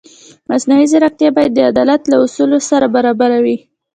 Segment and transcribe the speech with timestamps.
[0.49, 3.57] مصنوعي ځیرکتیا باید د عدالت له اصولو سره برابره وي.